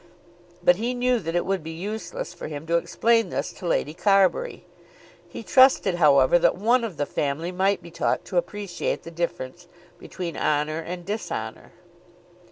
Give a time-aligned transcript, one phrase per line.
[0.63, 3.93] But he knew that it would be useless for him to explain this to Lady
[3.93, 4.65] Carbury.
[5.29, 9.67] He trusted, however, that one of the family might be taught to appreciate the difference
[9.99, 11.73] between honour and dishonour.